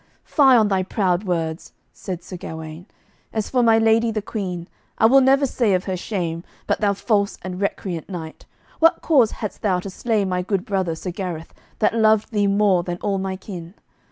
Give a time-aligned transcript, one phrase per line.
[0.23, 2.87] "Fie on thy proud words," said Sir Gawaine;
[3.31, 6.93] "as for my lady the Queen, I will never say of her shame, but thou
[6.93, 8.47] false and recreant knight,
[8.79, 12.81] what cause hadst thou to slay my good brother Sir Gareth, that loved thee more
[12.81, 13.75] than all my kin?